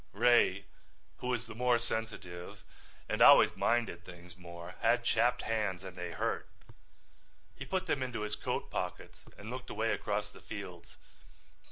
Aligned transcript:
Ray, 0.13 0.65
who 1.17 1.27
was 1.27 1.45
the 1.45 1.53
more 1.53 1.77
sensitive 1.77 2.63
and 3.07 3.21
always 3.21 3.55
minded 3.55 4.03
things 4.03 4.35
more, 4.35 4.73
had 4.81 5.03
chapped 5.03 5.43
hands 5.43 5.83
and 5.83 5.95
they 5.95 6.09
hurt. 6.11 6.49
He 7.55 7.65
put 7.65 7.85
them 7.85 8.01
into 8.01 8.21
his 8.21 8.35
coat 8.35 8.71
pockets 8.71 9.23
and 9.37 9.51
looked 9.51 9.69
away 9.69 9.91
across 9.91 10.31
the 10.31 10.41
fields. 10.41 10.97